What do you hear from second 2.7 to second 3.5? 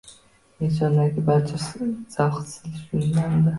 shundan.